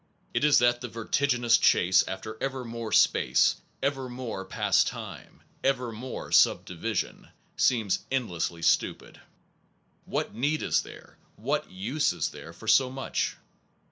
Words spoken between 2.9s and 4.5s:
space, ever more